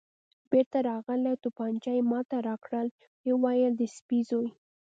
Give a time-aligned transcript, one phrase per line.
[0.51, 2.87] بېرته راغلی او تومانچه یې ما ته راکړل،
[3.23, 4.49] ویې ویل: د سپي زوی.